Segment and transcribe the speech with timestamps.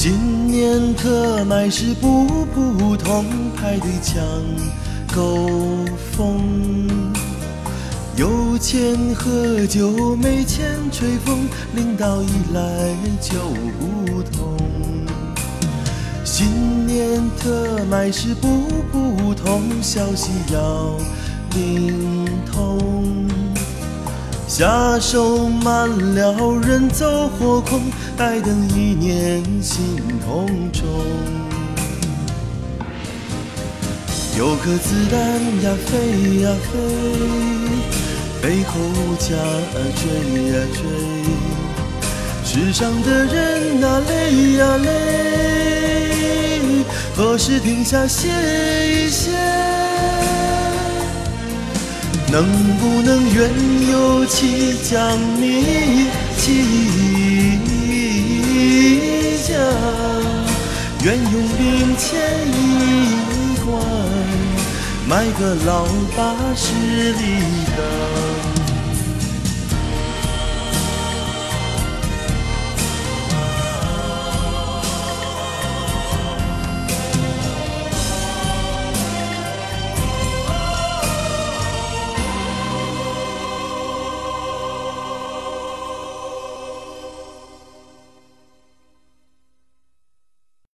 [0.00, 2.24] 新年特卖是不
[2.54, 3.24] 普通，
[3.56, 4.22] 排队抢
[5.12, 5.48] 购
[6.12, 6.38] 风。
[8.14, 13.40] 有钱喝酒，没钱吹风，领导一来就
[13.80, 14.56] 不同。
[16.24, 20.96] 新年特卖是不普通，消息要
[21.56, 22.97] 灵通。
[24.48, 26.32] 下手慢了，
[26.66, 27.82] 人走火空，
[28.16, 30.82] 待等一年心同中。
[34.38, 35.20] 有颗子弹
[35.62, 36.78] 呀飞呀飞，
[38.40, 38.72] 背后
[39.18, 39.36] 加
[39.94, 40.02] 追
[40.50, 40.80] 呀追。
[42.42, 44.88] 世上的人啊累呀累，
[47.14, 48.28] 何时停下歇
[48.88, 49.30] 一歇？
[52.30, 52.44] 能
[52.78, 53.50] 不能愿
[53.90, 56.42] 有期将你弃
[59.46, 59.54] 家？
[61.04, 62.08] 愿用零钱
[62.52, 62.54] 一
[63.64, 63.66] 罐，
[65.08, 66.20] 买个老八
[66.54, 66.64] 十
[67.12, 67.22] 里
[67.76, 67.78] 的。